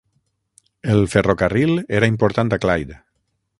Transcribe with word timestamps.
El 0.93 1.03
ferrocarril 1.15 1.75
era 1.99 2.11
important 2.15 2.53
a 2.59 2.61
Clyde. 2.67 3.01